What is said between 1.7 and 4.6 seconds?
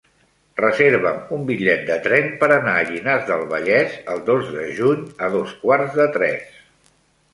de tren per anar a Llinars del Vallès el dos